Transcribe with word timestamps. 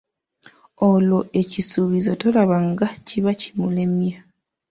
Olwo 0.89 1.19
ekisuubizo 1.41 2.11
tolaba 2.21 2.57
nga 2.69 2.87
kiba 3.07 3.31
kimulemye? 3.41 4.13